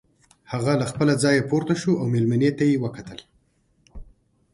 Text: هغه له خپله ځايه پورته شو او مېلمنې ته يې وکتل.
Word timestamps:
هغه 0.51 0.71
له 0.79 0.85
خپله 0.91 1.13
ځايه 1.23 1.47
پورته 1.49 1.75
شو 1.81 1.91
او 1.99 2.05
مېلمنې 2.13 2.51
ته 2.57 2.63
يې 2.69 2.81
وکتل. 2.83 3.19